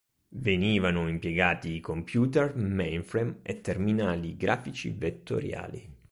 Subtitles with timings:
[0.39, 5.95] Venivano impiegati computer mainframe e terminali grafici vettoriali.